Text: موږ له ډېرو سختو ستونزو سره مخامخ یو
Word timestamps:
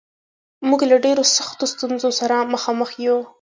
موږ 0.67 0.81
له 0.91 0.97
ډېرو 1.05 1.23
سختو 1.35 1.65
ستونزو 1.73 2.09
سره 2.19 2.35
مخامخ 2.53 2.89
یو 3.05 3.17